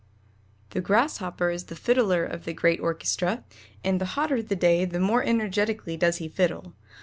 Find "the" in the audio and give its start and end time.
0.71-0.81, 1.65-1.75, 2.45-2.53, 4.01-4.05, 4.41-4.55, 4.83-4.99